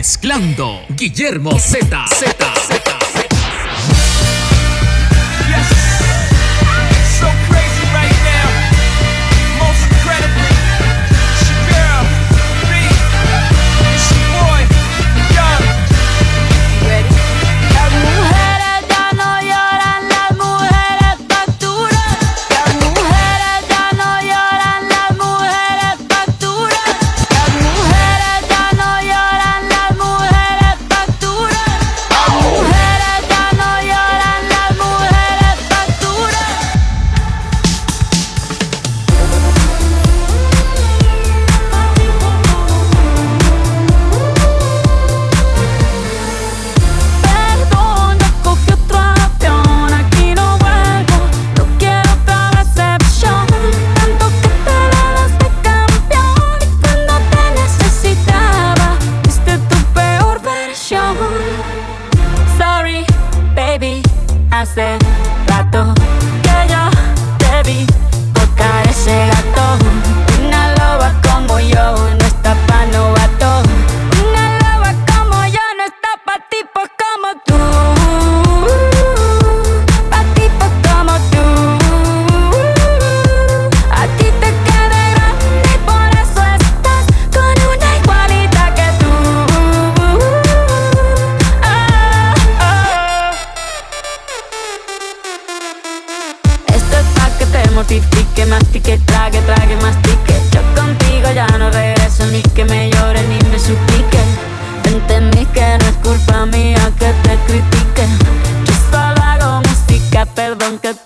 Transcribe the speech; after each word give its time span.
Mezclando 0.00 0.86
Guillermo 0.88 1.58
Z. 1.58 1.78
Z. 2.08 2.49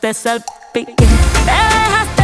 dejaste 0.04 0.12
salpique. 0.12 0.94
Me 1.46 2.23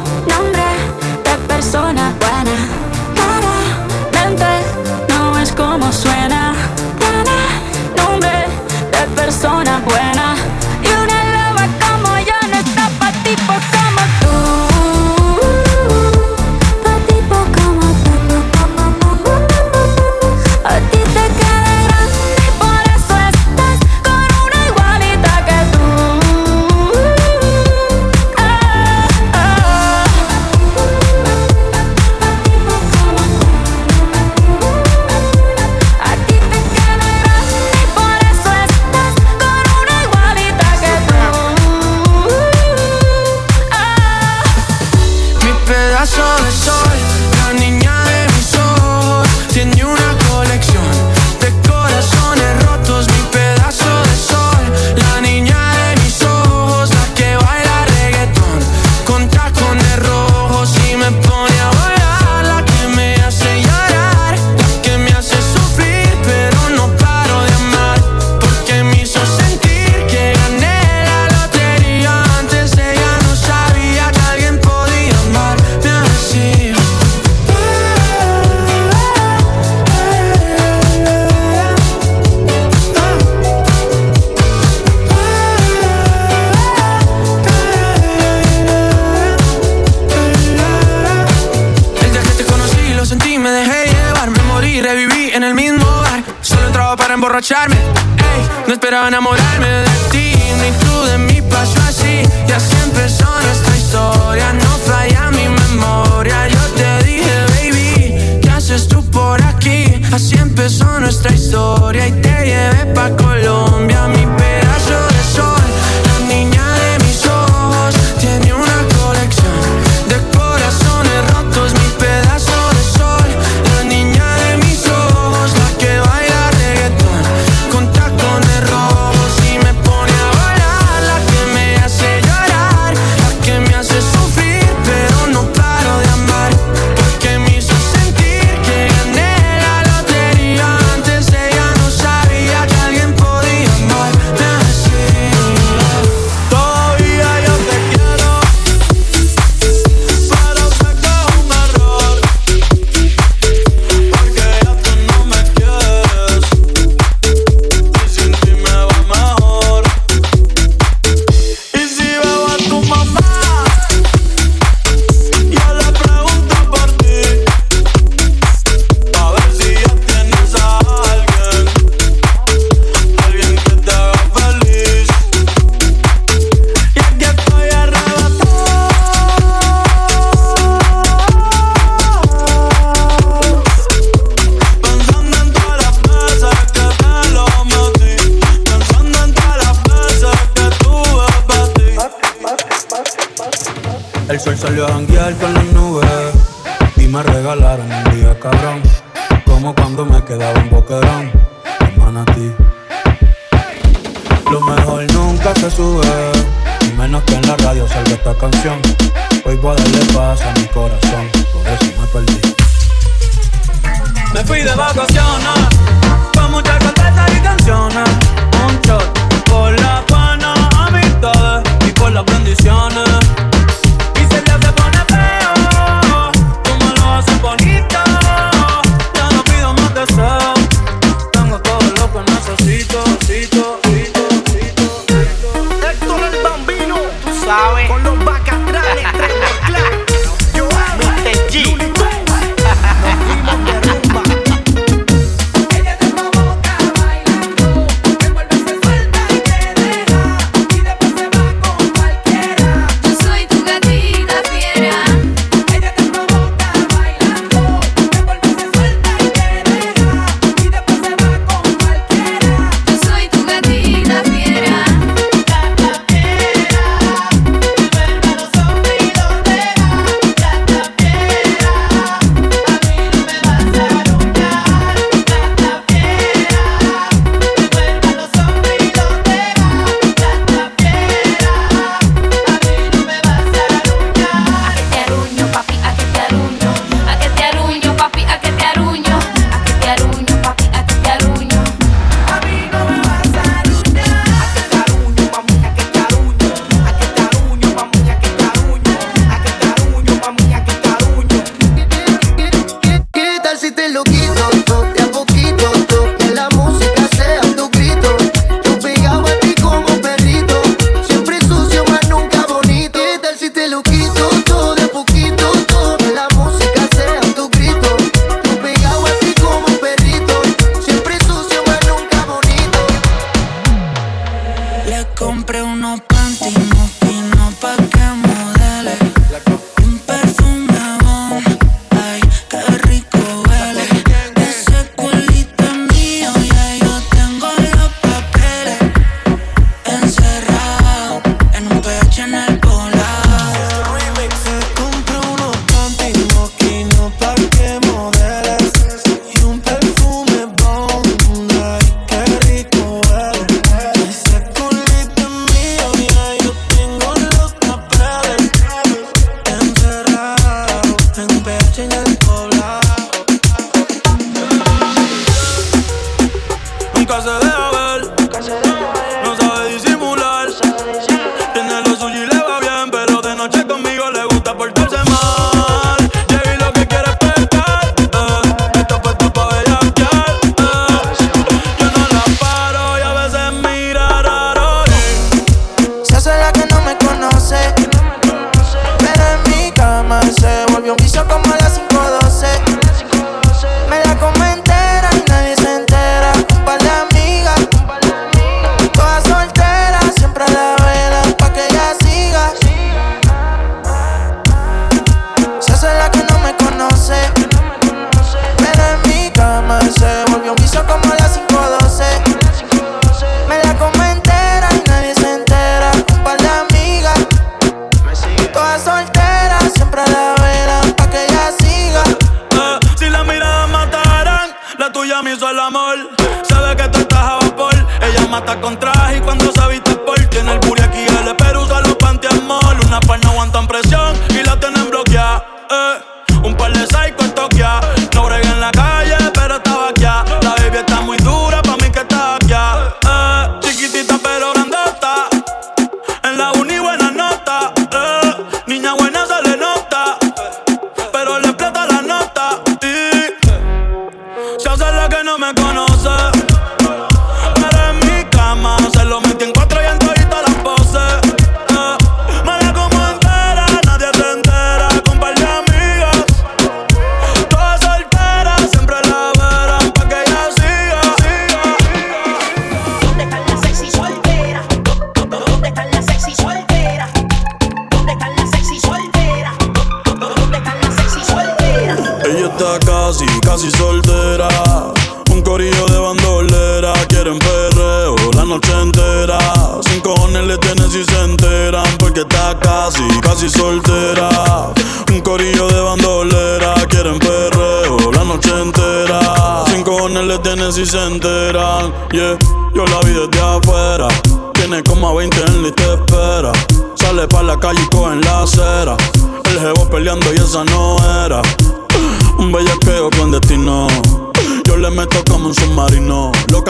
persona 1.61 2.11
buena. 2.19 2.57
Claramente 3.13 4.45
es 5.43 5.51
como 5.51 5.91
suena. 5.91 6.55
Tiene 6.97 7.37
nombre 7.95 8.47
de 8.91 9.15
persona 9.15 9.79
buena. 9.85 10.30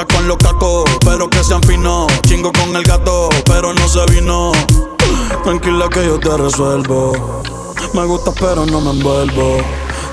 Con 0.07 0.27
los 0.27 0.37
cacos, 0.37 0.89
pero 1.05 1.29
que 1.29 1.43
sean 1.43 1.61
finos. 1.61 2.11
Chingo 2.23 2.51
con 2.51 2.75
el 2.75 2.83
gato, 2.83 3.29
pero 3.45 3.71
no 3.71 3.87
se 3.87 4.03
vino. 4.07 4.51
Tranquila 5.43 5.87
que 5.89 6.05
yo 6.05 6.19
te 6.19 6.35
resuelvo. 6.37 7.43
Me 7.93 8.03
gusta, 8.05 8.31
pero 8.31 8.65
no 8.65 8.81
me 8.81 8.91
envuelvo. 8.91 9.57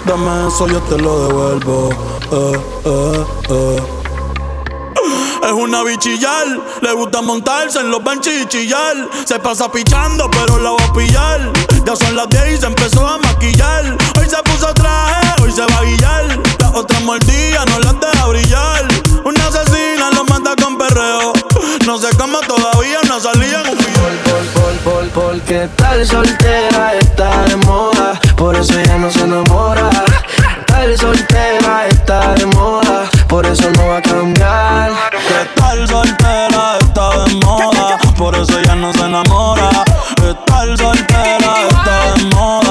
Dame 0.05 0.49
eso, 0.49 0.67
yo 0.67 0.81
te 0.83 0.99
lo 0.99 1.27
devuelvo. 1.27 1.89
Eh, 2.31 2.61
eh, 2.85 3.25
eh. 3.49 3.83
Es 5.45 5.53
una 5.53 5.83
bichillar, 5.83 6.47
le 6.83 6.93
gusta 6.93 7.23
montarse 7.23 7.81
en 7.81 7.91
los 7.91 8.05
benches 8.05 8.43
y 8.43 8.47
chillar. 8.47 9.09
Se 9.25 9.39
pasa 9.39 9.73
pichando, 9.73 10.31
pero 10.31 10.59
la 10.59 10.73
va 10.73 10.85
a 10.85 10.93
pillar. 10.93 11.53
Ya 11.87 11.97
son 11.97 12.15
las 12.15 12.29
10 12.29 12.53
y 12.53 12.57
se 12.59 12.67
empezó 12.67 13.07
a 13.07 13.17
maquillar. 13.19 13.97
Hoy 14.19 14.29
se 14.29 14.37
puso 14.43 14.75
traje, 14.75 15.43
hoy 15.43 15.51
se 15.51 15.63
va 15.63 15.79
a 15.79 15.85
guillar. 15.85 16.48
Las 16.69 16.77
otras 16.77 17.03
mordidas 17.03 17.65
no 17.71 17.79
las 17.79 17.99
deja 17.99 18.27
brillar. 18.27 18.89
Una 19.25 19.47
asesina 19.47 20.11
lo 20.15 20.25
mata 20.25 20.55
con 20.63 20.77
perreo. 20.77 21.33
No 21.87 21.97
sé 21.97 22.09
cómo 22.19 22.41
todavía 22.41 22.99
no 23.09 23.19
salía 23.19 23.63
en 23.63 23.71
un 23.71 23.79
video. 23.79 24.43
Por, 24.53 24.77
por, 24.79 25.09
porque 25.09 25.67
tal 25.77 26.07
soltera 26.07 26.95
está 26.95 27.45
de 27.45 27.57
moda, 27.57 28.21
por 28.37 28.55
eso 28.55 28.79
ella 28.79 28.99
no 28.99 29.11
se 29.11 29.21
enamora. 29.21 29.89
Tal 30.67 30.99
soltera 30.99 31.87
está 31.89 32.35
de 32.35 32.45
moda, 32.47 33.09
por 33.29 33.47
eso 33.47 33.71
no 33.71 33.89
va 33.89 33.97
a 33.97 34.03
cambiar. 34.03 34.93
Estar 35.41 35.89
soltera 35.89 36.79
está 36.81 37.25
de 37.25 37.35
moda, 37.37 37.99
por 38.19 38.37
eso 38.37 38.59
ella 38.59 38.75
no 38.75 38.93
se 38.93 39.01
enamora. 39.01 39.71
Estar 40.17 40.77
soltera 40.77 41.55
está 41.71 42.15
de 42.15 42.25
moda, 42.35 42.68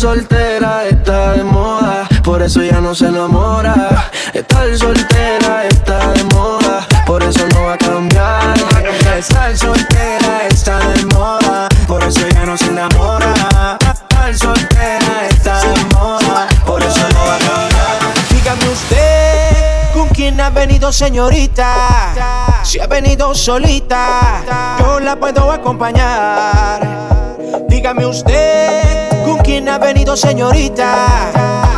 soltera 0.00 0.86
está 0.86 1.32
de 1.32 1.44
moda, 1.44 2.08
por 2.24 2.40
eso 2.40 2.62
ya 2.62 2.80
no 2.80 2.94
se 2.94 3.08
enamora. 3.08 4.10
Estar 4.32 4.74
soltera 4.78 5.66
está 5.66 6.12
de 6.12 6.24
moda, 6.24 6.86
por 7.04 7.22
eso 7.22 7.46
no 7.52 7.64
va 7.64 7.74
a 7.74 7.76
cambiar. 7.76 8.54
Estar 9.18 9.54
soltera 9.54 10.46
está 10.48 10.78
de 10.78 11.04
moda, 11.14 11.68
por 11.86 12.02
eso 12.02 12.26
ya 12.28 12.46
no 12.46 12.56
se 12.56 12.68
enamora. 12.68 13.76
Estar 13.78 14.38
soltera 14.38 15.26
está 15.28 15.60
de 15.60 15.84
moda, 15.94 16.48
por 16.64 16.82
eso 16.82 17.06
no 17.12 17.20
va 17.26 17.34
a 17.34 17.38
cambiar. 17.38 17.98
Dígame 18.30 18.68
usted, 18.70 19.92
¿con 19.92 20.08
quién 20.08 20.40
ha 20.40 20.48
venido 20.48 20.90
señorita? 20.92 21.74
Si 22.62 22.80
ha 22.80 22.86
venido 22.86 23.34
solita, 23.34 24.78
yo 24.78 24.98
la 24.98 25.16
puedo 25.16 25.52
acompañar. 25.52 26.88
Dígame 27.68 28.06
usted, 28.06 28.99
¿con 29.60 29.64
quién 29.64 29.68
ha 29.68 29.78
venido 29.78 30.16
señorita? 30.16 31.30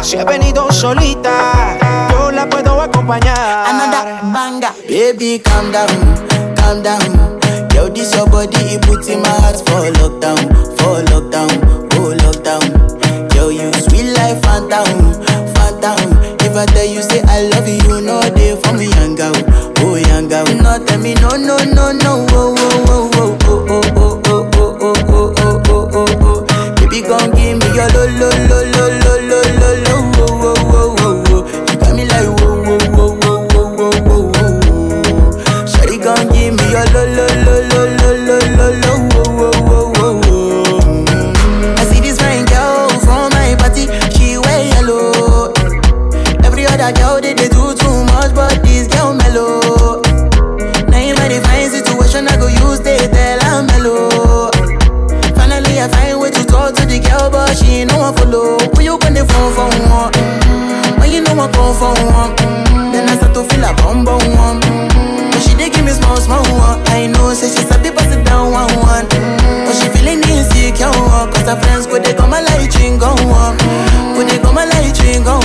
Si 0.03 0.17
ha 0.17 0.25
venido 0.25 0.71
solita, 0.71 1.79
yo 2.11 2.31
la 2.31 2.49
puedo 2.49 2.81
acompañar. 2.81 3.67
Another 3.67 4.21
banger. 4.33 4.71
Baby, 4.89 5.41
calm 5.41 5.73
down, 5.73 6.55
calm 6.55 6.83
down. 6.83 7.41
Yo, 7.75 7.89
this 7.89 8.15
your 8.15 8.29
body, 8.29 8.57
it 8.75 8.83
puts 8.83 9.09
in 9.09 9.21
my 9.21 9.29
heart 9.29 9.57
for 9.67 9.91
lockdown, 9.99 10.39
for 10.79 11.03
lockdown, 11.11 11.51
oh 11.97 12.15
lockdown. 12.23 13.35
Yo, 13.35 13.49
you 13.49 13.73
sweet 13.73 14.13
life, 14.15 14.41
phantom, 14.43 15.15
phantom. 15.55 15.99
If 16.41 16.57
I 16.57 16.67
tell 16.67 16.87
you 16.87 17.03
say 17.03 17.23
I 17.27 17.49
love 17.49 17.67
you, 17.67 17.83
you 17.83 18.01
know 18.01 18.21
they 18.21 18.55
for 18.63 18.75
me, 18.75 18.91
young 18.91 19.17
girl, 19.17 19.35
oh 19.79 19.97
young 19.97 20.29
girl. 20.29 20.45
No, 20.47 20.79
tell 20.85 20.99
me 21.01 21.15
no, 21.15 21.31
no, 21.31 21.57
no, 21.59 21.91
no, 21.93 22.27
oh, 22.31 22.55
oh, 22.59 22.62
I 67.03 67.07
know, 67.11 67.35
say 67.35 67.49
she 67.51 67.67
sabi 67.67 67.91
pass 67.91 68.15
it 68.15 68.25
down 68.25 68.53
one 68.53 68.71
one. 68.79 69.07
Mm, 69.11 69.67
But 69.67 69.75
she 69.75 69.89
feeling 69.91 70.23
insecure. 70.23 70.87
Cause 71.35 71.49
her 71.51 71.59
friends 71.59 71.87
go 71.87 71.99
they 71.99 72.15
come 72.15 72.31
my 72.31 72.41
light 72.41 72.71
go 73.01 73.11
on. 73.11 73.59
Go 74.15 74.23
they 74.23 74.39
come 74.39 74.55
my 74.55 74.65
light 74.65 74.95
go 75.27 75.35
on. 75.35 75.42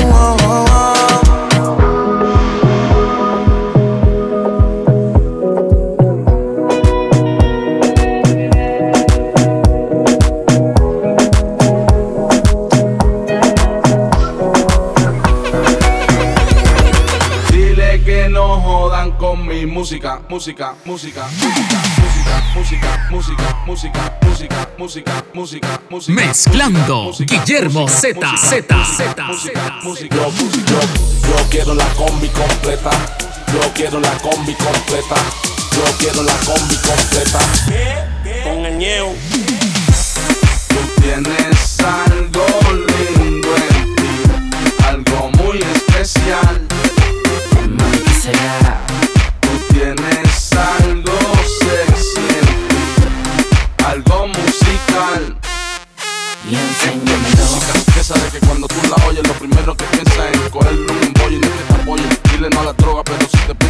Música, 20.38 20.76
música, 20.86 21.28
música, 21.42 21.82
música, 22.54 23.10
música, 23.10 23.66
música, 23.66 24.20
música, 24.22 24.70
música, 24.78 25.26
música, 25.34 25.82
música. 25.90 26.14
Mezclando 26.14 27.12
Guillermo 27.18 27.88
Z, 27.88 28.20
Z, 28.38 28.76
música, 28.78 29.34
Z. 29.34 29.80
música, 29.82 30.16
Yo, 30.16 30.30
yo, 30.30 30.80
yo 31.28 31.50
quiero 31.50 31.74
la 31.74 31.86
combi 31.96 32.28
completa. 32.28 32.92
Yo 33.52 33.74
quiero 33.74 34.00
la 34.00 34.16
combi 34.20 34.54
completa. 34.54 35.16
Yo 35.72 35.98
quiero 35.98 36.22
la 36.22 36.36
combi 36.46 36.76
completa. 36.76 37.40
Con 38.44 38.64
el 38.64 38.78
ñeo. 38.78 39.16
Tú 40.68 41.02
tienes 41.02 41.80
algo 41.80 42.87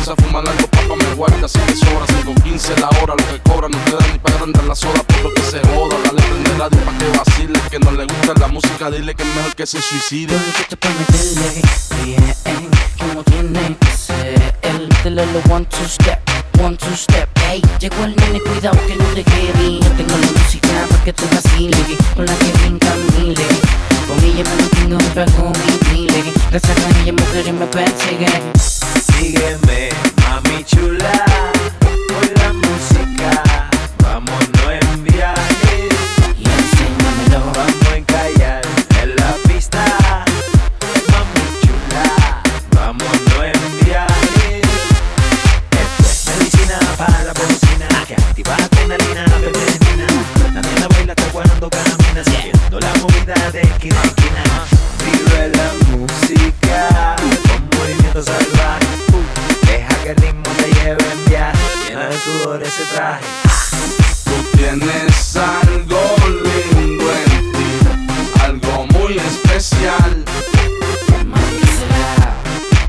si 0.08 0.16
te 0.16 0.24
piensas 0.24 0.26
fumar 0.26 0.48
algo, 0.48 0.68
papá 0.68 0.96
me 0.96 1.16
guarda. 1.16 1.46
Así 1.46 1.60
que 1.60 1.76
sobra 1.76 2.06
5.15 2.24 2.80
la 2.80 2.90
hora, 3.02 3.16
lo 3.16 3.28
que 3.28 3.40
cobran 3.50 3.72
no 3.72 3.78
te 3.80 3.92
dan 3.92 4.12
ni 4.12 4.20
para 4.20 4.36
agrandar 4.36 4.64
la 4.64 4.76
soda, 4.76 5.04
por 5.04 5.24
lo 5.24 5.34
que 5.34 5.42
se 5.42 5.60
joda. 5.68 5.96
Dale 6.04 6.22
prende 6.22 6.52
radio 6.58 6.80
pa' 6.80 6.98
que 6.98 7.18
vacile, 7.18 7.60
que 7.70 7.80
no 7.80 7.92
le 7.92 8.06
gusta 8.06 8.34
la 8.40 8.48
música, 8.48 8.92
dile 8.92 9.16
que 9.16 9.24
es 9.24 9.36
mejor 9.36 9.56
que 9.56 9.66
se 9.66 9.82
suicide. 9.82 10.34
Yo 10.34 10.54
que 10.58 10.64
te 10.70 10.78
prometerle 10.78 11.62
bien 12.04 12.70
como 13.00 13.24
tiene 13.24 13.76
que 13.80 13.92
ser. 13.92 14.56
El 14.62 15.16
lo 15.16 15.40
one 15.54 15.66
two 15.66 15.88
step, 15.88 16.20
one 16.62 16.78
two 16.78 16.96
step. 16.96 17.30
Ey, 17.50 17.62
llegó 17.80 18.04
el 18.04 18.16
nene, 18.16 18.40
cuidado 18.42 18.78
que 18.88 18.96
no 18.96 19.06
te 19.16 19.24
quede. 19.24 19.80
Yo 19.80 19.92
tengo 19.92 20.18
la 20.18 20.32
música 20.32 20.68
para 20.90 21.04
que 21.04 21.14
te 21.14 21.26
vacile, 21.36 21.78
con 22.16 22.26
la 22.26 22.34
que 22.36 22.52
brinca 22.60 22.94
mile. 23.18 23.97
Con 24.08 24.24
ella 24.24 24.44
me 24.44 24.56
mantengo 24.56 24.98
me 24.98 25.10
perfume 25.10 25.52
y 25.68 25.96
dile 25.96 26.24
Gracias 26.50 26.78
a 26.78 27.02
ella 27.02 27.14
mujeres 27.14 27.54
me 27.54 27.66
persiguen. 27.68 28.54
Sígueme, 28.58 29.90
mami 30.24 30.64
chula. 30.64 31.26
Tú 62.98 64.57
tienes 64.57 65.36
algo 65.36 66.01
lindo 66.44 67.05
en 67.14 67.51
ti, 67.51 67.70
algo 68.44 68.88
muy 68.88 69.20
especial. 69.20 70.25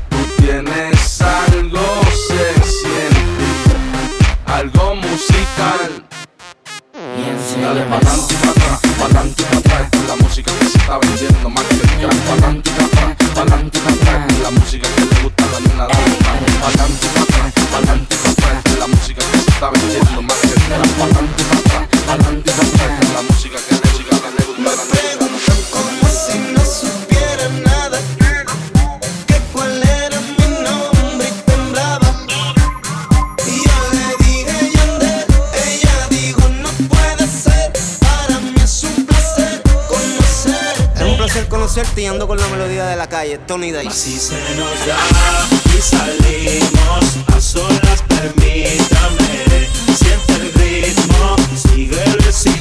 Tú 0.09 0.17
tienes 0.41 1.21
algo 1.21 2.01
sexy 2.27 2.91
en 3.05 3.13
ti, 3.37 3.53
algo 4.47 4.95
musical. 4.95 6.03
Dale 7.61 7.81
pa'lante 7.83 8.33
y 8.33 8.47
atrás, 8.49 8.79
pa'lante 8.97 9.43
y 9.43 9.57
atrás. 9.57 9.89
Es 9.93 10.07
la 10.07 10.15
música 10.15 10.51
que 10.59 10.65
se 10.65 10.77
está 10.79 10.97
vendiendo 10.97 11.49
más 11.51 11.65
que 11.65 11.75
el 11.75 11.81
crack. 11.81 12.15
Pa'lante 12.25 12.69
y 12.71 12.81
atrás, 12.83 13.15
pa'lante 13.35 13.77
y 13.77 14.41
la 14.41 14.49
música 14.49 14.87
que 14.95 15.01
le 15.01 15.21
gusta 15.21 15.43
a 15.43 15.47
la 15.51 15.59
nena 15.59 15.85
de 15.85 15.93
Pa'lante 16.63 17.05
y 17.05 17.19
atrás, 17.21 17.53
pa'lante 17.71 18.15
y 18.15 18.27
atrás. 18.27 18.57
Esta 18.57 18.69
es 18.71 18.79
la 18.79 18.87
música 18.87 19.21
que 19.31 19.38
está 19.59 19.71
vendiendo 19.71 20.21
más 20.21 20.37
que 20.37 20.55
nada. 20.69 20.83
Adelante. 22.07 22.51
La 23.13 23.21
música 23.23 23.57
que 23.67 23.75
le 23.75 23.91
siga, 23.91 24.11
la 24.11 24.29
le 24.31 24.45
la 24.63 24.85
le 24.85 25.17
gusta. 25.17 26.98
Ando 42.07 42.27
con 42.27 42.37
la 42.37 42.47
melodía 42.47 42.85
de 42.85 42.95
la 42.95 43.07
calle, 43.07 43.37
Tony 43.37 43.71
Day. 43.71 43.87
Así 43.87 44.19
se 44.19 44.35
nos 44.55 44.85
da 44.85 44.97
y 45.77 45.81
salimos 45.81 47.17
a 47.27 47.39
solas, 47.39 48.03
permítame. 48.07 49.69
Siente 49.97 50.33
el 50.33 50.53
ritmo, 50.53 51.35
sigue 51.55 52.03
recitándome. 52.17 52.58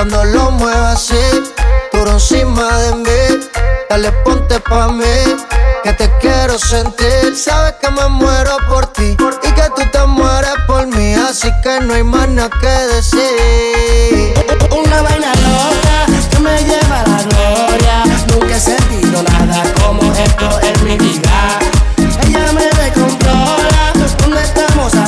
Cuando 0.00 0.24
lo 0.24 0.50
muevo 0.52 0.86
así, 0.86 1.20
duro 1.92 2.12
encima 2.12 2.74
de 2.78 2.94
mí. 2.94 3.46
Dale, 3.90 4.10
ponte 4.24 4.58
pa' 4.60 4.88
mí, 4.88 5.04
que 5.84 5.92
te 5.92 6.10
quiero 6.22 6.58
sentir. 6.58 7.36
Sabes 7.36 7.74
que 7.82 7.90
me 7.90 8.08
muero 8.08 8.56
por 8.70 8.86
ti 8.94 9.10
y 9.10 9.52
que 9.52 9.68
tú 9.76 9.82
te 9.92 10.06
mueres 10.06 10.54
por 10.66 10.86
mí, 10.86 11.12
así 11.12 11.50
que 11.62 11.80
no 11.80 11.92
hay 11.92 12.02
más 12.02 12.26
nada 12.30 12.48
que 12.48 12.94
decir. 12.94 14.32
Una 14.70 15.02
vaina 15.02 15.34
loca 15.34 16.06
que 16.30 16.38
me 16.38 16.64
lleva 16.64 17.00
a 17.00 17.06
la 17.06 17.22
gloria. 17.24 18.04
Nunca 18.28 18.56
he 18.56 18.60
sentido 18.60 19.22
nada 19.22 19.62
como 19.82 20.00
esto 20.14 20.60
en 20.62 20.84
mi 20.84 20.96
vida. 20.96 21.58
Ella 22.26 22.52
me 22.54 22.64
descontrola 22.82 23.92
cuando 24.18 24.38
estamos 24.38 24.94
a 24.94 25.04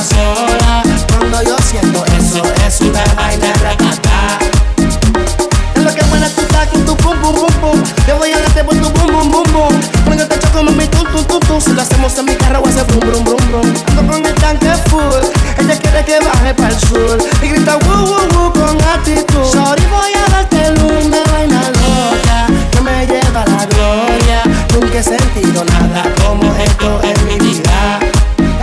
Choco 10.53 10.65
mami 10.65 10.87
tum 10.87 11.03
tum 11.11 11.25
tum 11.25 11.39
tum. 11.39 11.59
Si 11.59 11.73
lo 11.73 11.81
hacemos 11.81 12.15
en 12.17 12.25
mi 12.25 12.35
carro 12.35 12.61
hacer 12.67 12.85
brum 12.85 12.99
brum 12.99 13.23
brum 13.23 13.47
brum. 13.49 13.73
Ando 13.87 14.11
con 14.11 14.23
el 14.23 14.35
tanque 14.35 14.71
full. 14.87 15.23
Ella 15.57 15.75
quiere 15.79 16.05
que 16.05 16.19
baje 16.19 16.53
para 16.53 16.69
el 16.69 16.79
sur 16.79 17.17
y 17.41 17.47
grita 17.47 17.77
woo 17.77 18.05
woo 18.05 18.27
woo 18.33 18.53
con 18.53 18.77
actitud. 18.81 19.45
Sorry 19.51 19.83
voy 19.87 20.11
a 20.13 20.31
darte 20.31 20.67
el 20.67 20.77
una 20.83 21.23
vaina 21.31 21.61
loca 21.81 22.47
que 22.71 22.81
me 22.81 23.07
lleva 23.07 23.45
la 23.45 23.65
gloria. 23.65 24.43
Nunca 24.73 24.99
he 24.99 25.03
sentido 25.03 25.65
nada 25.65 26.03
como 26.23 26.53
esto 26.55 27.01
en 27.01 27.27
mi 27.27 27.39
vida. 27.39 27.99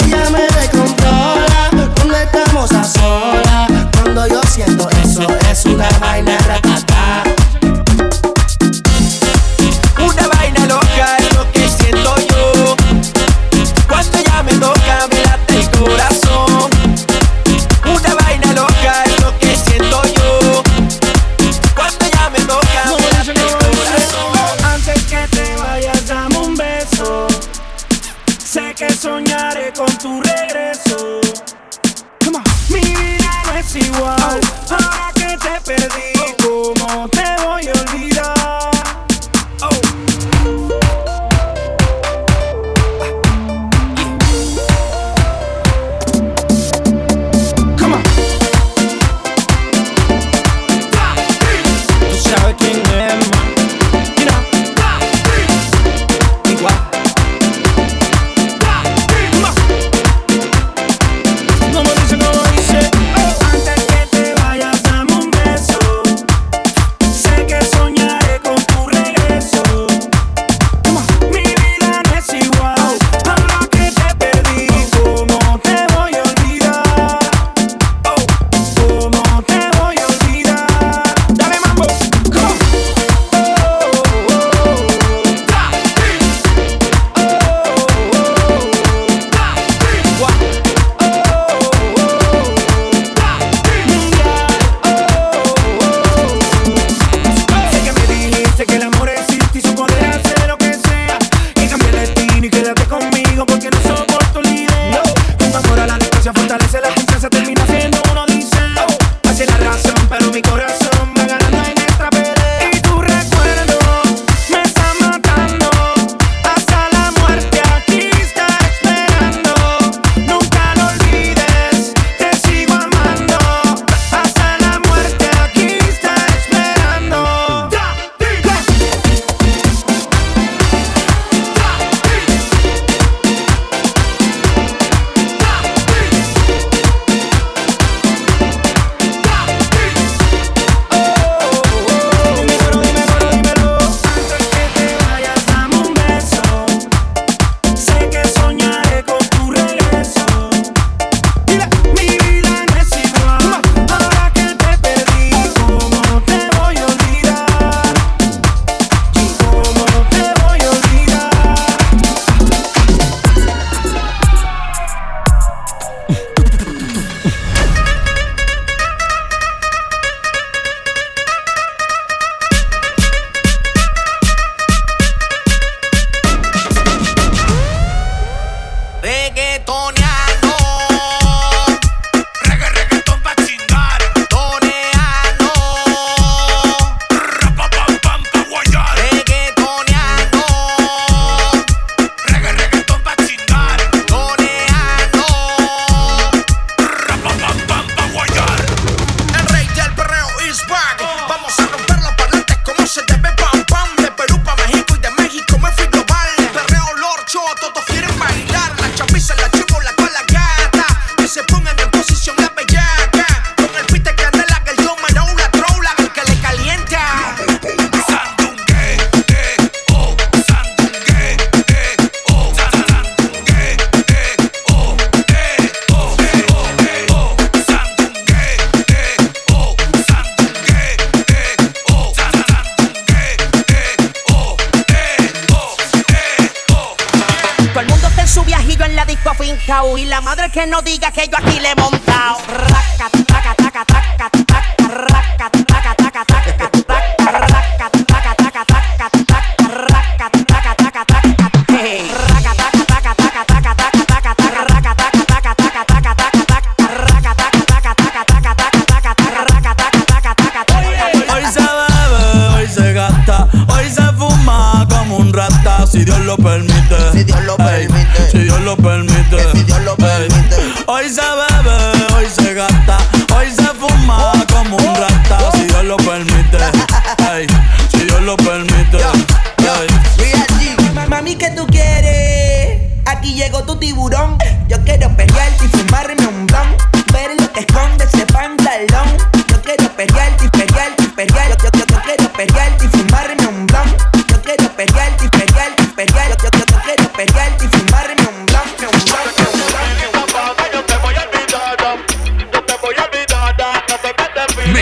Ella 0.05 0.31
me 0.31 0.47
descontrola 0.61 1.71
cuando 1.97 2.15
estamos 2.15 2.71
a 2.71 2.85
solas. 2.85 3.69
Cuando 3.97 4.29
yo 4.29 4.41
siento 4.45 4.89
es 4.91 5.19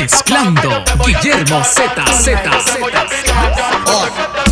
Mezclando 0.00 0.84
Guillermo 1.04 1.61
Z, 1.64 1.82
Z, 2.22 2.37
Z. 2.64 4.47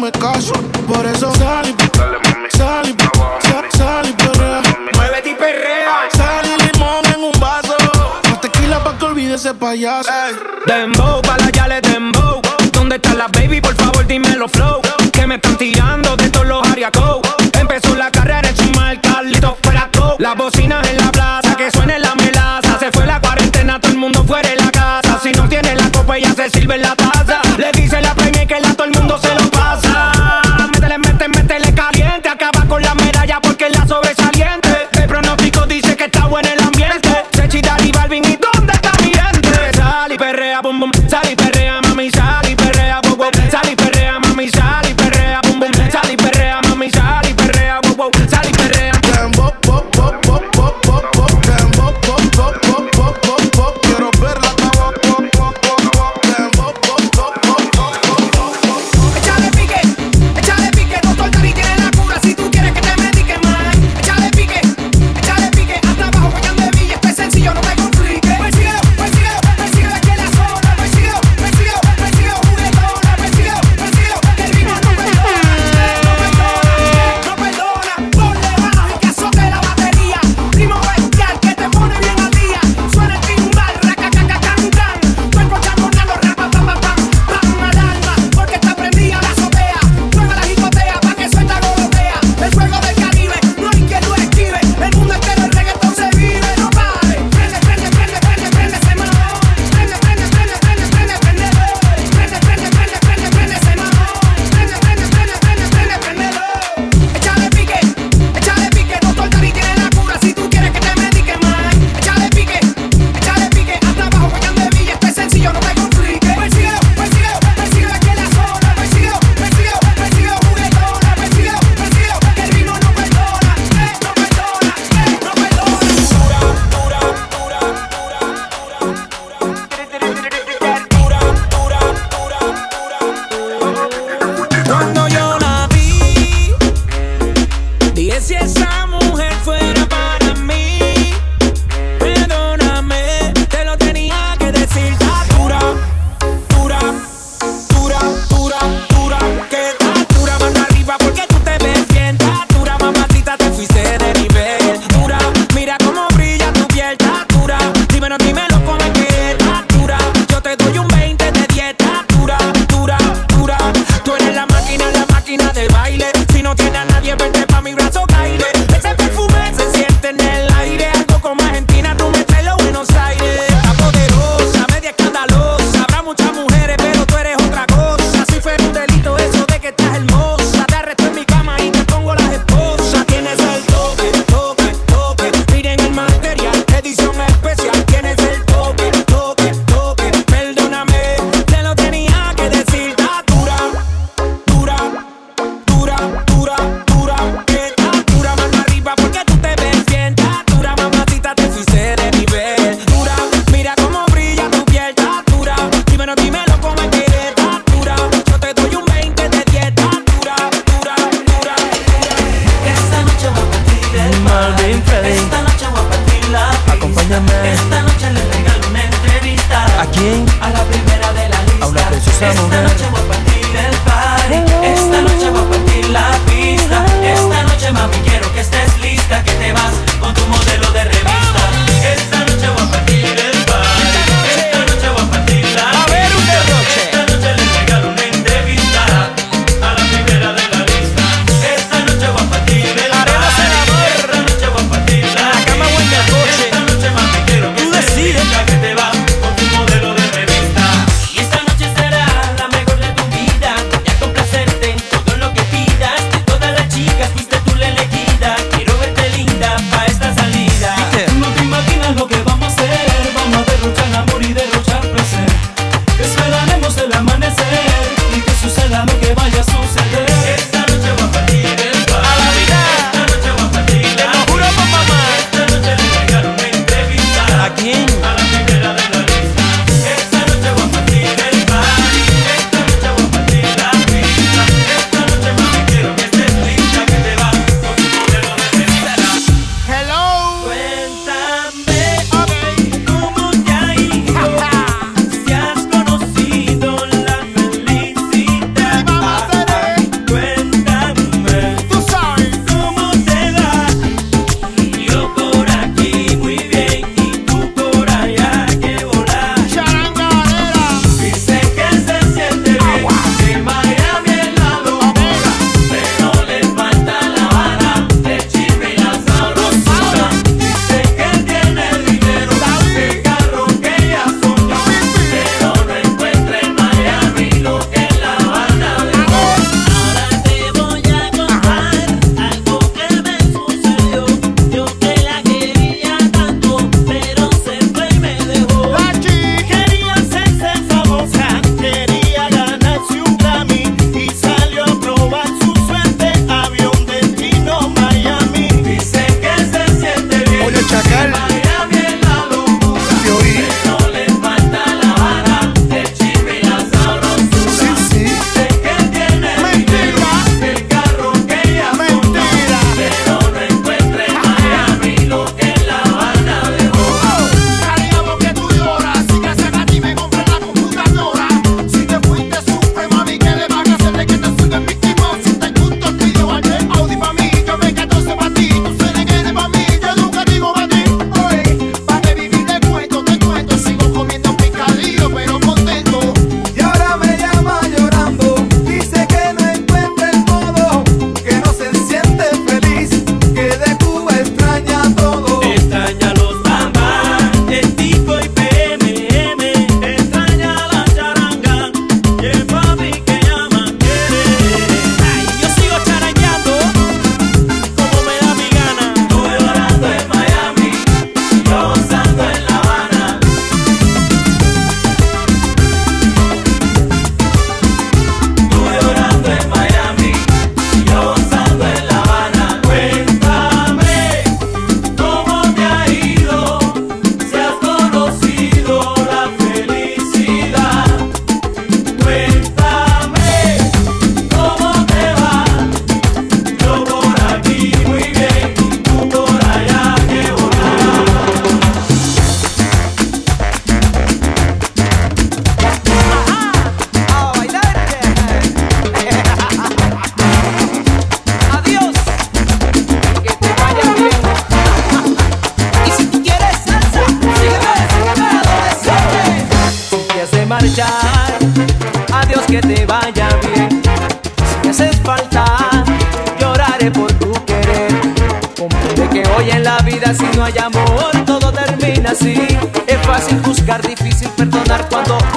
me 0.00 0.12
caso. 0.12 0.52
Por 0.86 1.06
eso 1.06 1.32
sal 1.34 1.66
y 1.68 1.74
dale, 1.98 2.18
sal 2.50 2.88
y 2.88 3.46
sal, 3.46 3.64
sal 3.70 4.08
y 4.08 4.12
perrea. 4.12 4.62
Muévete 4.94 5.30
y 5.30 5.34
perrea. 5.34 6.08
Sal 6.12 6.46
y 6.46 6.72
limón 6.72 7.04
en 7.06 7.22
un 7.22 7.40
vaso. 7.40 7.76
Más 8.28 8.40
tequila 8.40 8.82
pa' 8.82 8.96
que 8.98 9.04
olvide 9.04 9.34
ese 9.34 9.54
payaso. 9.54 10.08
Ey. 10.10 10.34
Dembow, 10.66 11.22
para 11.22 11.44
allá 11.44 11.68
le 11.68 11.80
dembow. 11.80 12.40
¿Dónde 12.72 12.96
está 12.96 13.14
la 13.14 13.28
baby? 13.28 13.60
Por 13.60 13.74
favor, 13.74 14.06
dímelo 14.06 14.48
flow. 14.48 14.80
Que 15.12 15.26
me 15.26 15.36
están 15.36 15.56
tirando 15.56 16.16
de 16.16 16.30
todos 16.30 16.46
los 16.46 16.66
ariacos. 16.68 17.20
Empezó 17.52 17.94
la 17.94 18.10
carrera 18.10 18.48
en 18.48 18.56
su 18.56 18.70
mal 18.72 19.00
Carlito 19.00 19.56
fuera 19.62 19.88
todo. 19.90 20.16
Las 20.18 20.36
bocinas 20.36 20.86
en 20.88 20.96
la 20.96 21.12
plaza, 21.12 21.54
que 21.56 21.70
suene 21.70 21.98
la 21.98 22.14
melaza. 22.14 22.78
Se 22.78 22.90
fue 22.90 23.06
la 23.06 23.20
cuarentena, 23.20 23.78
todo 23.80 23.92
el 23.92 23.98
mundo 23.98 24.24
fuera 24.24 24.48
de 24.48 24.56
la 24.56 24.70
casa. 24.70 25.18
Si 25.22 25.32
no 25.32 25.48
tiene 25.48 25.74
la 25.74 25.90
copa, 25.90 26.18
ya 26.18 26.32
se 26.34 26.50
sirve 26.50 26.76
en 26.76 26.82
la 26.82 26.96
taza. 26.96 27.41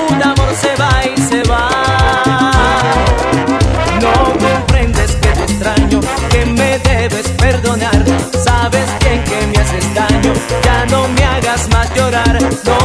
un 0.10 0.24
amor 0.24 0.54
se 0.56 0.76
va 0.76 1.06
y 1.06 1.22
se 1.22 1.44
va. 1.44 1.70
No 4.02 4.14
comprendes 4.40 5.12
que 5.16 5.30
te 5.30 5.44
extraño, 5.44 6.00
que 6.30 6.46
me 6.46 6.80
debes 6.80 7.28
perdonar. 7.30 8.04
Sabes 8.44 8.88
bien 9.02 9.24
que 9.24 9.48
me 9.48 9.58
haces 9.58 9.94
daño, 9.94 10.34
ya 10.64 10.86
no 10.86 11.08
me 11.10 11.24
hagas 11.24 11.68
más 11.70 11.94
llorar. 11.96 12.40
No 12.42 12.85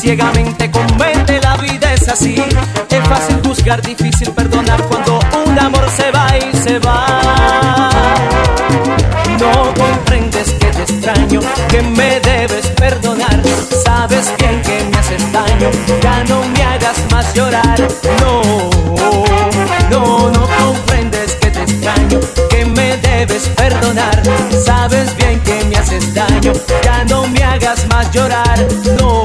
ciegamente 0.00 0.70
convence, 0.70 1.40
la 1.42 1.56
vida 1.58 1.92
es 1.92 2.08
así. 2.08 2.34
Es 2.34 3.08
fácil 3.08 3.38
juzgar, 3.44 3.82
difícil 3.82 4.32
perdonar 4.32 4.82
cuando 4.84 5.18
un 5.46 5.58
amor 5.58 5.88
se 5.94 6.10
va 6.10 6.26
y 6.38 6.56
se 6.56 6.78
va. 6.78 7.90
No 9.38 9.74
comprendes 9.74 10.52
que 10.52 10.66
te 10.66 10.82
extraño, 10.82 11.40
que 11.68 11.82
me 11.82 12.18
debes 12.20 12.66
perdonar. 12.68 13.42
Sabes 13.84 14.32
bien 14.38 14.62
que 14.62 14.84
me 14.90 14.96
haces 14.98 15.32
daño, 15.32 15.70
ya 16.02 16.24
no 16.24 16.44
me 16.48 16.62
hagas 16.62 16.96
más 17.10 17.34
llorar. 17.34 17.78
No, 18.20 18.42
no, 19.90 20.30
no 20.30 20.48
comprendes 20.58 21.36
que 21.36 21.50
te 21.50 21.60
extraño, 21.60 22.20
que 22.48 22.64
me 22.64 22.96
debes 22.96 23.48
perdonar. 23.48 24.22
Sabes 24.64 25.14
bien 25.16 25.40
que 25.40 25.62
me 25.64 25.76
haces 25.76 26.14
daño, 26.14 26.52
ya 26.82 27.04
no 27.04 27.26
me 27.26 27.42
hagas 27.42 27.86
más 27.88 28.10
llorar. 28.12 28.66
No. 28.98 29.19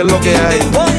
es 0.00 0.06
lo 0.06 0.20
que 0.20 0.34
hay. 0.34 0.89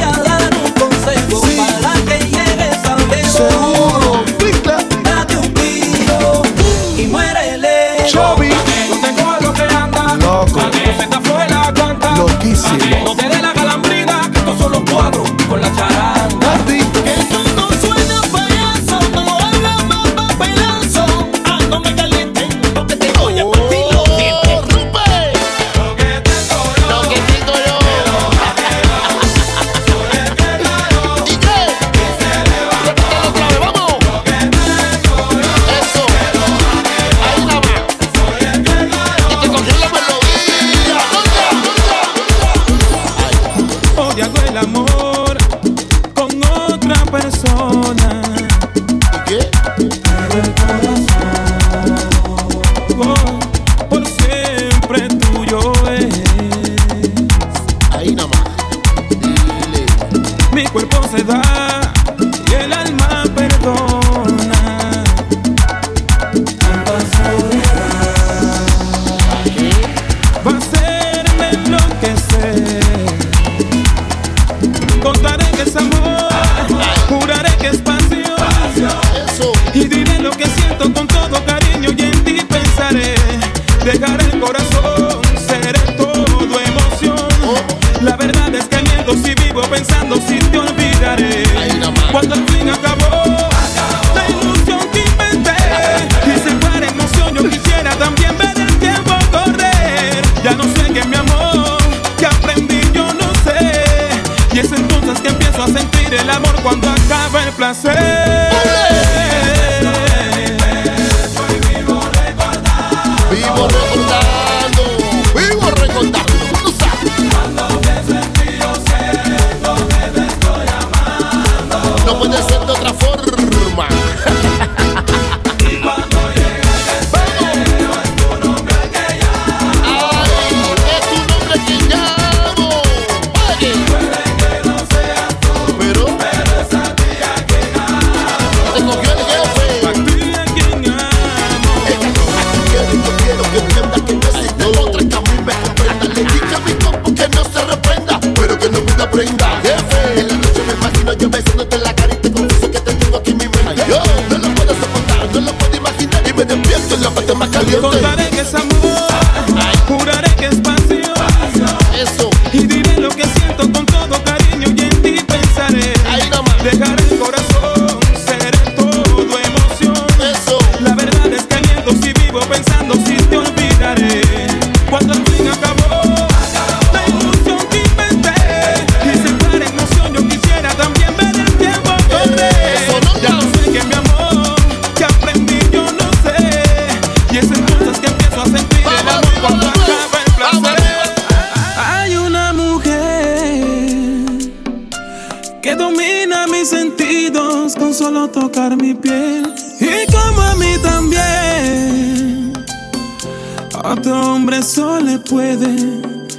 A 203.91 203.93
otro 203.93 204.21
hombre 204.21 204.63
solo 204.63 205.01
le 205.01 205.19
puede 205.19 205.67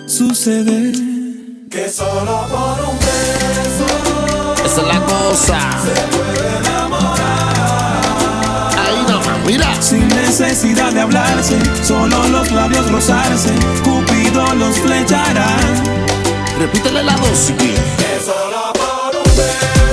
suceder 0.06 0.94
que 1.70 1.86
solo 1.90 2.46
por 2.48 2.80
un 2.88 2.98
beso. 2.98 3.84
Esa 4.64 4.80
es 4.80 4.86
la 4.86 5.00
cosa. 5.04 5.58
Se 5.84 6.00
puede 6.16 6.48
enamorar. 6.56 8.00
Ahí 8.78 9.04
no, 9.06 9.20
mira. 9.46 9.82
Sin 9.82 10.08
necesidad 10.08 10.94
de 10.94 11.02
hablarse, 11.02 11.58
solo 11.84 12.26
los 12.28 12.50
labios 12.52 12.90
rozarse, 12.90 13.50
Cupido 13.84 14.54
los 14.54 14.78
flechará. 14.78 15.54
Repítele 16.58 17.02
la 17.02 17.16
dosis. 17.16 17.54
Que 17.54 18.18
solo 18.24 18.72
por 18.72 19.14
un 19.14 19.36
beso. 19.36 19.91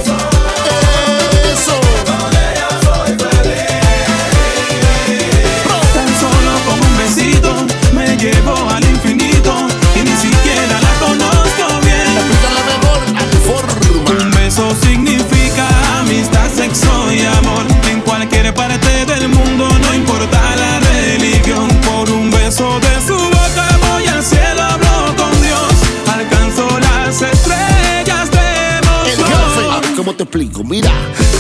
explico. 30.29 30.63
Mira, 30.63 30.91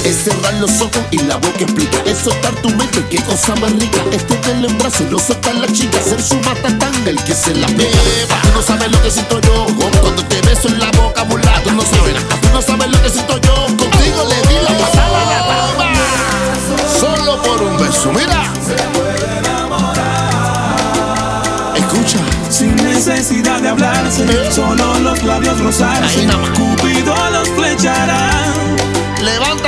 es 0.03 0.15
cerrar 0.23 0.53
los 0.55 0.81
ojos 0.81 1.01
y 1.11 1.17
la 1.19 1.35
boca 1.35 1.59
explica. 1.59 1.99
Es 2.05 2.17
soltar 2.17 2.53
tu 2.55 2.69
mente, 2.69 3.05
qué 3.09 3.21
cosa 3.21 3.55
más 3.57 3.71
rica. 3.73 3.99
Es 4.11 4.25
tenerla 4.25 4.67
en 4.67 4.77
brazos 4.79 5.01
y 5.01 5.03
no 5.11 5.19
soltar 5.19 5.55
la 5.55 5.67
chica. 5.67 6.01
Ser 6.01 6.21
su 6.21 6.35
matatanga, 6.37 7.09
el 7.09 7.23
que 7.23 7.35
se 7.35 7.53
la 7.53 7.67
beba. 7.67 8.41
Tú 8.41 8.49
no 8.55 8.61
sabes 8.63 8.91
lo 8.91 9.01
que 9.03 9.11
siento 9.11 9.39
yo 9.41 9.67
cuando 9.77 10.25
te 10.25 10.41
beso 10.41 10.69
en 10.69 10.79
la 10.79 10.91
boca, 10.91 11.23
mulato. 11.25 11.71
No 11.71 11.83
sabes, 11.83 12.15
tú 12.41 12.49
no 12.51 12.61
sabes 12.61 12.89
lo 12.89 13.01
que 13.03 13.09
siento 13.09 13.37
yo. 13.37 13.53
Contigo 13.77 14.25
le 14.27 14.41
di 14.47 14.55
la 14.63 14.77
pasada 14.79 15.21
a 15.21 15.25
la 15.25 15.39
dama. 15.47 15.91
Solo 16.99 17.41
por 17.43 17.61
un 17.61 17.77
beso, 17.77 18.11
mira. 18.11 18.98
necesidad 22.99 23.61
de 23.61 23.69
hablarse, 23.69 24.51
solo 24.51 24.99
los 24.99 25.23
labios 25.23 25.57
rozarse, 25.61 26.27
Cupido 26.53 27.15
los 27.31 27.47
flechará. 27.51 28.29
Levanta 29.23 29.58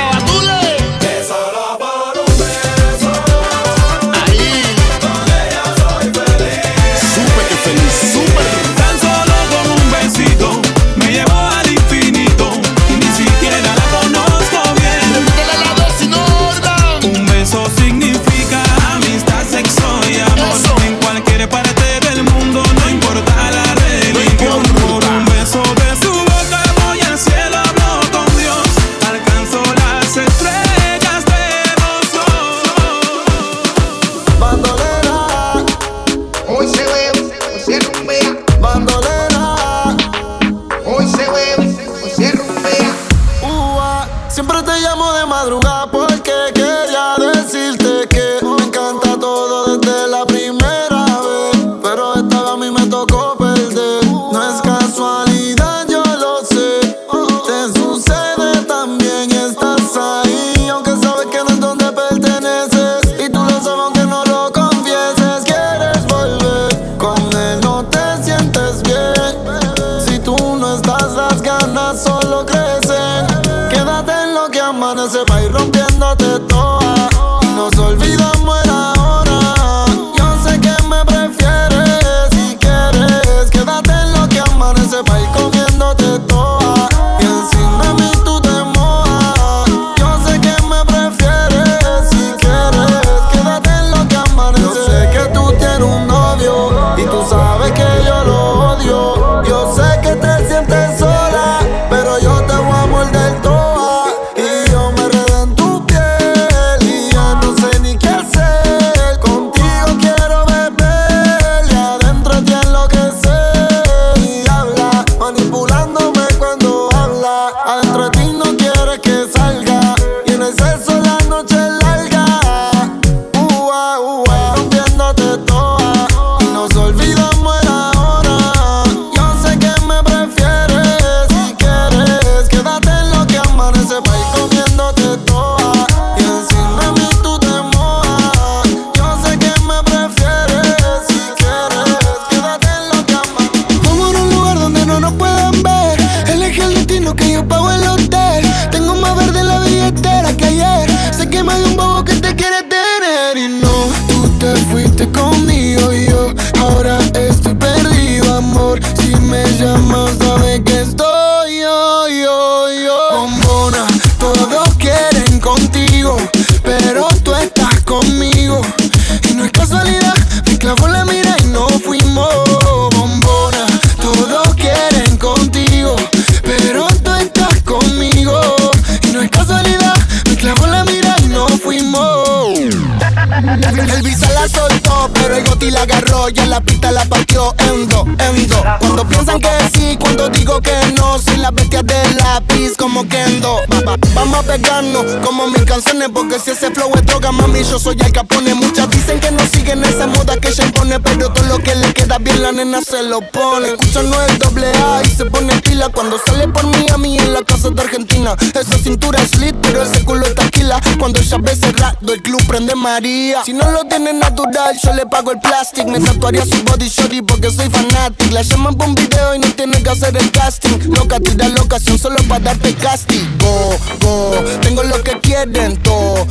gano. 194.58 195.04
Como 195.24 195.46
mis 195.48 195.64
canciones, 195.64 196.08
porque 196.12 196.38
si 196.38 196.50
ese 196.50 196.70
flow 196.70 196.90
es 196.94 197.06
droga, 197.06 197.32
mami, 197.32 197.62
yo 197.64 197.78
soy 197.78 197.96
el 197.98 198.12
capone. 198.12 198.54
Muchas 198.54 198.90
dicen 198.90 199.20
que 199.20 199.30
no 199.30 199.41
tiene 199.72 199.88
esa 199.88 200.06
moda 200.06 200.36
que 200.36 200.52
se 200.52 200.64
impone, 200.64 201.00
pero 201.00 201.32
todo 201.32 201.46
lo 201.46 201.58
que 201.58 201.74
le 201.74 201.94
queda 201.94 202.18
bien 202.18 202.42
la 202.42 202.52
nena 202.52 202.82
se 202.82 203.02
lo 203.04 203.20
pone. 203.30 203.68
Escucha 203.68 204.02
no 204.02 204.22
es 204.26 204.38
doble 204.38 204.66
A 204.66 205.00
y 205.02 205.08
se 205.08 205.24
pone 205.24 205.54
pila 205.62 205.88
cuando 205.88 206.18
sale 206.26 206.46
por 206.48 206.66
mí 206.66 206.86
a 206.92 206.98
mí 206.98 207.16
en 207.18 207.32
la 207.32 207.42
casa 207.42 207.70
de 207.70 207.80
Argentina. 207.80 208.36
Esa 208.54 208.76
cintura 208.76 209.22
es 209.22 209.34
lit, 209.38 209.56
pero 209.62 209.82
ese 209.82 210.04
culo 210.04 210.26
está 210.26 210.42
tranquila. 210.42 210.78
Cuando 210.98 211.20
ella 211.20 211.38
ve 211.40 211.56
cerrado, 211.56 212.12
el 212.12 212.20
club 212.20 212.44
prende 212.46 212.74
María. 212.74 213.44
Si 213.44 213.54
no 213.54 213.70
lo 213.70 213.84
tiene 213.84 214.12
natural, 214.12 214.76
yo 214.82 214.92
le 214.92 215.06
pago 215.06 215.32
el 215.32 215.40
plastic. 215.40 215.86
Me 215.86 216.00
tatuaría 216.00 216.44
su 216.44 216.62
body 216.64 216.88
shorty 216.88 217.22
porque 217.22 217.50
soy 217.50 217.70
fanatic. 217.70 218.30
La 218.30 218.42
llaman 218.42 218.74
por 218.74 218.88
un 218.88 218.94
video 218.94 219.34
y 219.36 219.38
no 219.38 219.50
tiene 219.54 219.82
que 219.82 219.88
hacer 219.88 220.14
el 220.14 220.30
casting. 220.32 220.80
Loca, 220.90 221.18
tira 221.18 221.48
locación 221.48 221.98
solo 221.98 222.16
para 222.28 222.44
darte 222.44 222.74
castigo. 222.74 223.22
Go, 223.40 223.78
go, 224.02 224.44
tengo 224.60 224.82
lo 224.82 225.02
que 225.02 225.18
quieren 225.20 225.82
todo. 225.82 226.26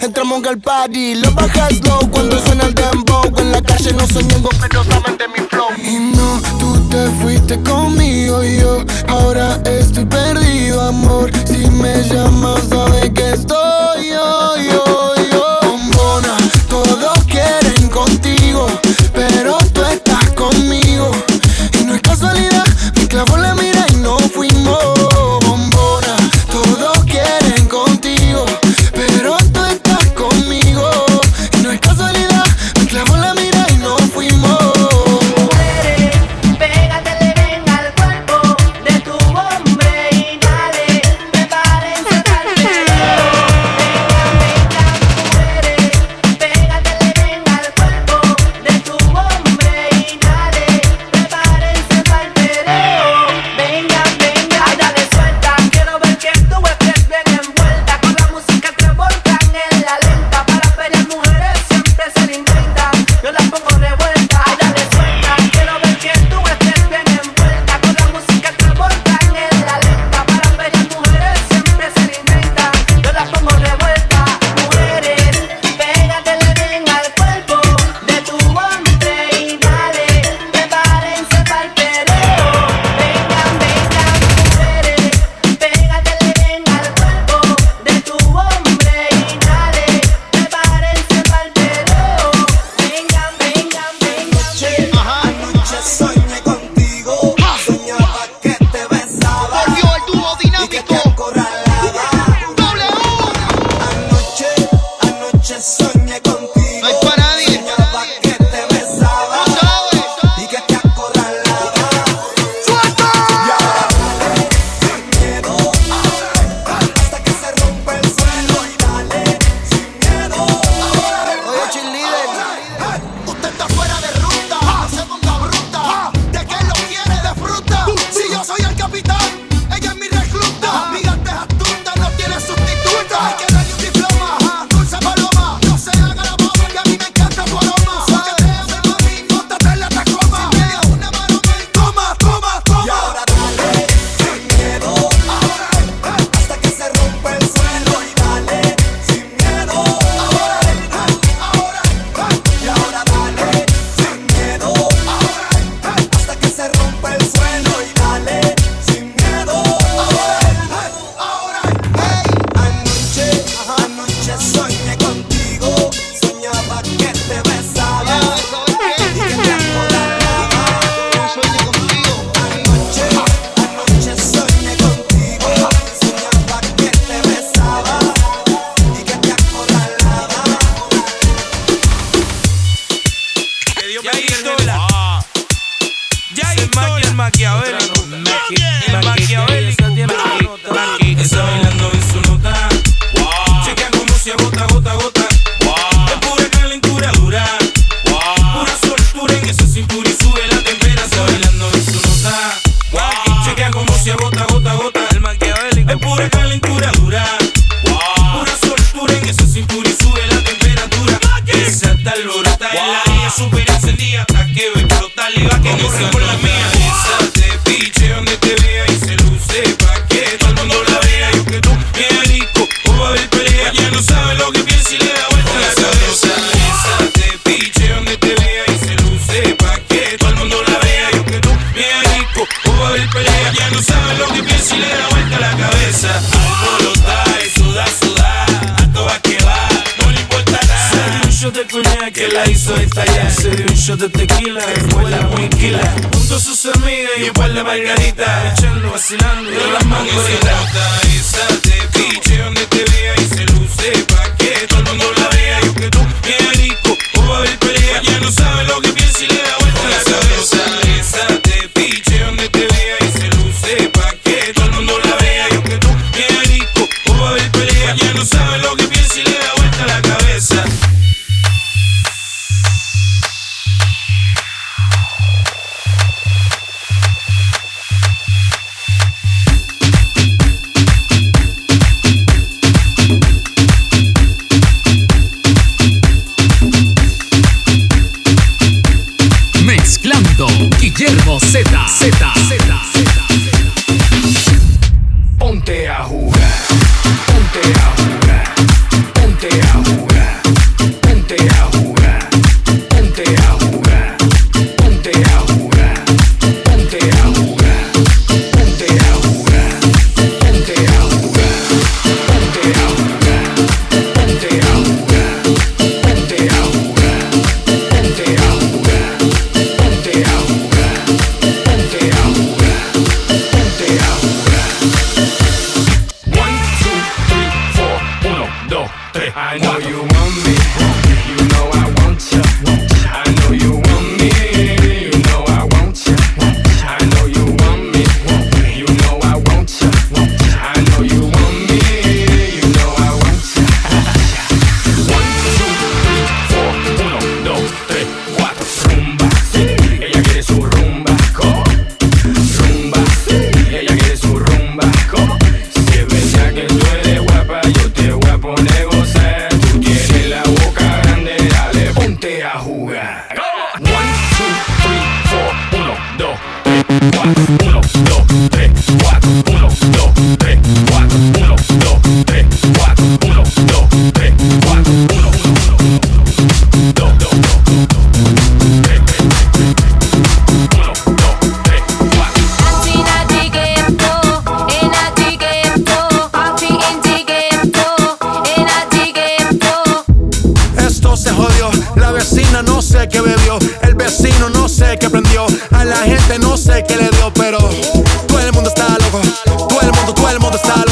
Entramos 0.00 0.44
al 0.46 0.58
party, 0.58 1.14
lo 1.16 1.30
bajas 1.32 1.80
low 1.84 2.10
cuando 2.10 2.38
suena 2.44 2.55
en 2.56 2.66
el 2.66 2.74
dembow. 2.74 3.24
En 3.38 3.52
la 3.52 3.62
calle 3.62 3.92
no 3.92 4.06
soy 4.06 4.24
ñengo, 4.24 4.50
pero 4.60 4.84
saben 4.84 5.16
de 5.18 5.28
mi 5.28 5.46
flow. 5.48 5.68
Y 5.78 5.98
no, 6.16 6.40
tú 6.58 6.88
te 6.88 7.08
fuiste 7.20 7.60
conmigo, 7.62 8.42
yo 8.42 8.84
ahora 9.08 9.60
estoy 9.64 10.04
perdido, 10.04 10.80
amor. 10.82 11.30
Si 11.46 11.70
me 11.70 12.02
llamas, 12.02 12.62
sabes 12.68 13.10
que 13.10 13.32
estoy 13.32 14.10
yo, 14.10 14.56
yo. 14.56 15.15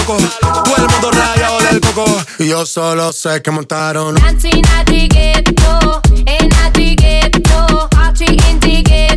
loco. 0.06 0.16
Tú 0.64 0.74
el 0.76 0.88
motor 0.88 1.14
rayado 1.14 1.58
del 1.60 1.80
coco. 1.80 2.04
Y 2.38 2.48
yo 2.48 2.66
solo 2.66 3.12
sé 3.12 3.42
que 3.42 3.50
montaron. 3.50 4.14
Nancy, 4.14 4.60
Nati, 4.60 5.08
Ghetto. 5.08 6.02
En 6.26 6.48
Nati, 6.48 6.96
Ghetto. 6.96 7.88
Archie, 7.96 8.36
Inti, 8.50 8.82
Ghetto. 8.82 9.13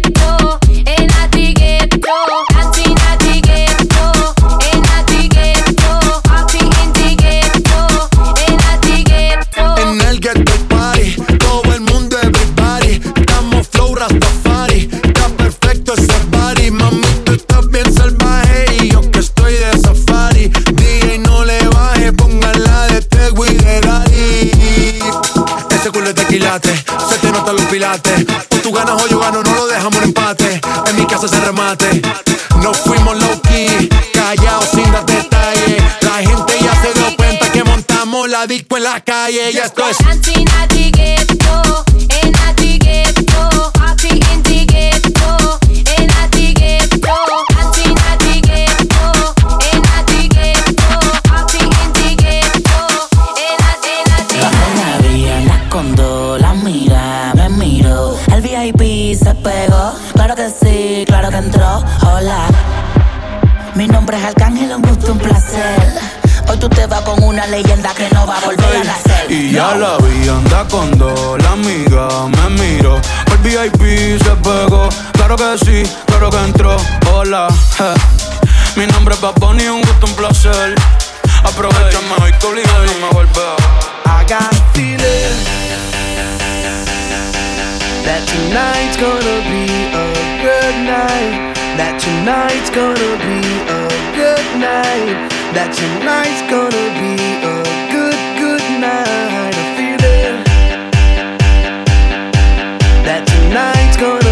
la 38.40 38.46
disco, 38.46 38.78
en 38.78 38.84
la 38.84 39.02
calle 39.02 39.52
y 39.52 39.58
esto 39.58 39.84
es. 39.90 39.98
claro 60.14 60.36
que 60.36 60.50
sí, 60.50 61.06
claro 61.06 61.30
que 61.30 61.38
entró. 61.38 61.84
Hola, 62.02 62.48
mi 63.76 63.88
nombre 63.88 64.18
es 64.18 64.26
Alcán 64.26 64.57
va 66.88 67.04
con 67.04 67.22
una 67.24 67.46
leyenda 67.48 67.94
que 67.94 68.10
no 68.14 68.26
va 68.26 68.38
a 68.38 68.42
volver 68.42 68.78
a 68.78 68.84
nacer. 68.84 69.32
Y 69.32 69.52
ya 69.52 69.76
la 69.76 69.98
vi, 69.98 70.28
anda 70.30 70.66
con 70.70 70.98
dos, 70.98 71.42
la 71.42 71.52
amiga 71.52 72.08
me 72.28 72.50
miró. 72.62 73.00
El 73.32 73.38
VIP 73.40 74.22
se 74.22 74.32
pegó, 74.44 74.90
claro 75.14 75.36
que 75.36 75.58
sí, 75.66 75.84
claro 76.06 76.30
que 76.30 76.38
entró. 76.38 76.78
Hola, 77.14 77.48
mi 78.76 78.86
nombre 78.88 79.16
es 79.16 79.22
Baboni, 79.22 79.68
un 79.68 79.82
gusto, 79.82 80.06
un 80.06 80.14
placer. 80.14 80.76
Aprovechame 81.44 82.16
hoy 82.22 82.32
que 82.40 82.48
obligado 82.48 82.86
no 82.86 83.08
me 83.08 83.14
vuelve. 83.14 83.42
I 84.06 84.24
got 84.28 84.52
a 84.52 84.74
feeling 84.74 85.38
that 88.04 88.26
tonight's 88.28 88.98
gonna 88.98 89.42
be 89.50 89.68
a 89.94 90.06
good 90.42 90.76
night. 90.86 91.56
That 91.78 92.00
tonight's 92.00 92.70
gonna 92.72 93.18
be 93.22 93.42
a 93.70 93.88
good 94.16 94.60
night. 94.60 95.37
that 95.58 95.74
tonight's 95.74 96.44
gonna 96.54 96.86
be 97.02 97.18
a 97.42 97.58
good, 97.90 98.20
good 98.38 98.66
night. 98.78 99.54
I 99.58 99.66
feel 99.76 100.02
it. 100.06 100.38
That 103.08 103.24
tonight's 103.26 103.98
gonna 103.98 104.27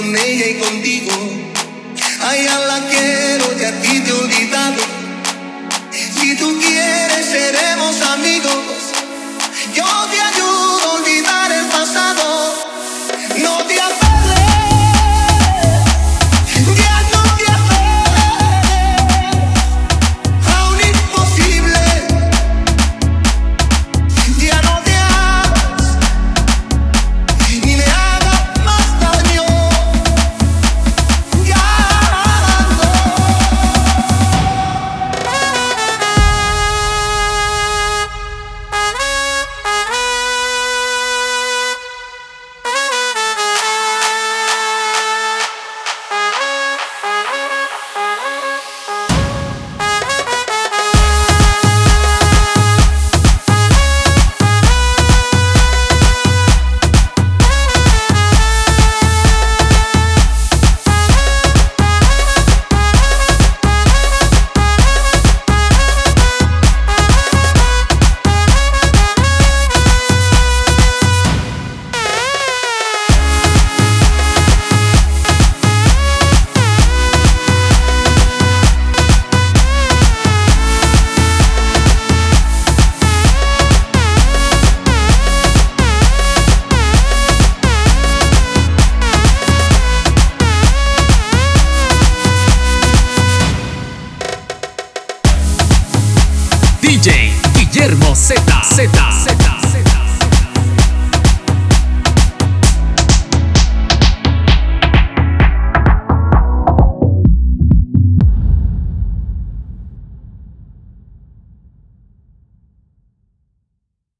con 0.00 0.16
ella 0.16 0.46
y 0.46 0.54
contigo. 0.54 1.12
A 2.22 2.34
la 2.34 2.88
quiero 2.88 3.44
y 3.60 3.64
a 3.64 3.80
ti 3.82 4.00
te 4.00 4.10
he 4.10 4.12
olvidado. 4.12 4.82
Si 5.92 6.36
tú 6.36 6.58
quieres, 6.58 7.26
seremos 7.26 8.00
amigos. 8.00 8.54
Yo 9.74 9.84
te 10.10 10.20
ayudo. 10.20 10.69